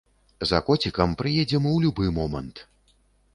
[0.51, 2.65] За коцікам прыедзем у любы момант!